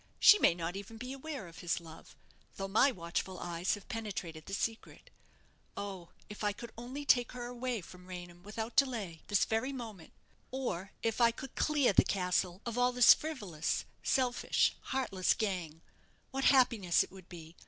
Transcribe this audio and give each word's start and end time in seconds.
"She 0.19 0.39
may 0.39 0.55
not 0.55 0.75
even 0.75 0.97
be 0.97 1.13
aware 1.13 1.47
of 1.47 1.59
his 1.59 1.79
love, 1.79 2.15
though 2.55 2.67
my 2.67 2.91
watchful 2.91 3.37
eyes 3.39 3.75
have 3.75 3.87
penetrated 3.87 4.47
the 4.47 4.53
secret. 4.55 5.11
Oh, 5.77 6.09
if 6.27 6.43
I 6.43 6.53
could 6.53 6.71
only 6.75 7.05
take 7.05 7.33
her 7.33 7.45
away 7.45 7.81
from 7.81 8.07
Raynham 8.07 8.41
without 8.41 8.75
delay 8.75 9.21
this 9.27 9.45
very 9.45 9.71
moment 9.71 10.13
or 10.49 10.89
if 11.03 11.21
I 11.21 11.29
could 11.29 11.53
clear 11.55 11.93
the 11.93 12.03
castle 12.03 12.61
of 12.65 12.79
all 12.79 12.91
this 12.91 13.13
frivolous, 13.13 13.85
selfish, 14.01 14.73
heartless 14.85 15.35
gang 15.35 15.83
what 16.31 16.45
happiness 16.45 17.03
it 17.03 17.11
would 17.11 17.29
be! 17.29 17.55